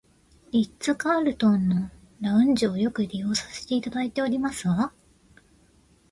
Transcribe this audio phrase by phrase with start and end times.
[0.51, 1.91] リッツカールトンの
[2.21, 4.91] ラウンジをよく利用させていただいておりますわ